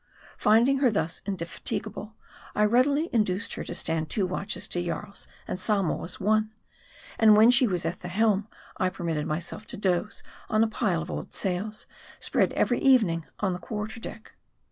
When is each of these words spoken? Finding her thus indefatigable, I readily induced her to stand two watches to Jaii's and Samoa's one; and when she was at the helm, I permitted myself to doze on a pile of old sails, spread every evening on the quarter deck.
Finding 0.39 0.79
her 0.79 0.89
thus 0.89 1.21
indefatigable, 1.27 2.15
I 2.55 2.65
readily 2.65 3.07
induced 3.13 3.53
her 3.53 3.63
to 3.65 3.75
stand 3.75 4.09
two 4.09 4.25
watches 4.25 4.67
to 4.69 4.81
Jaii's 4.81 5.27
and 5.47 5.59
Samoa's 5.59 6.19
one; 6.19 6.49
and 7.19 7.37
when 7.37 7.51
she 7.51 7.67
was 7.67 7.85
at 7.85 7.99
the 7.99 8.07
helm, 8.07 8.47
I 8.77 8.89
permitted 8.89 9.27
myself 9.27 9.67
to 9.67 9.77
doze 9.77 10.23
on 10.49 10.63
a 10.63 10.67
pile 10.67 11.03
of 11.03 11.11
old 11.11 11.35
sails, 11.35 11.85
spread 12.19 12.51
every 12.53 12.79
evening 12.79 13.27
on 13.41 13.53
the 13.53 13.59
quarter 13.59 13.99
deck. 13.99 14.31